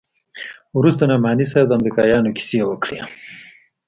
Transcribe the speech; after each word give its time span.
وروسته 0.79 1.03
نعماني 1.11 1.45
صاحب 1.51 1.65
د 1.67 1.71
امريکايانو 1.79 2.35
کيسې 2.37 2.59
وکړې. 2.65 2.99